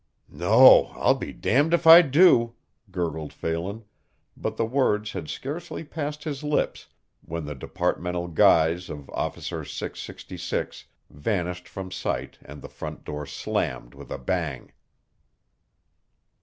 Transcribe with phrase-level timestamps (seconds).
[0.31, 2.55] "No, I'll be damned if I do!"
[2.89, 3.83] gurgled Phelan,
[4.35, 6.87] but the words had scarcely passed his lips
[7.21, 13.93] when the departmental guise of Officer 666 vanished from sight and the front door slammed
[13.93, 14.71] with a bang.